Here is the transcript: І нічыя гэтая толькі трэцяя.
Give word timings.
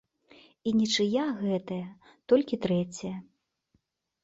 І 0.71 0.71
нічыя 0.79 1.25
гэтая 1.43 1.85
толькі 2.35 2.61
трэцяя. 2.67 3.15